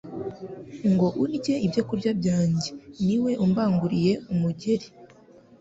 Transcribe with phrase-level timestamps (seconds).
[0.91, 2.69] ngo" urya ibyo kurya byanjye
[3.05, 4.87] ni we umbanguriye umugeri."